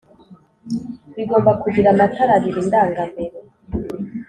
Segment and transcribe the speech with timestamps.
[1.15, 3.37] bigomba kugira amatara abiri ndanga mbere